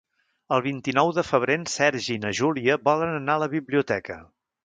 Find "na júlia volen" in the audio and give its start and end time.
2.25-3.13